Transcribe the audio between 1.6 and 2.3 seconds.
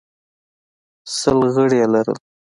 یې لرل